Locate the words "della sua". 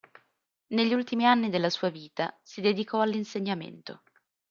1.51-1.89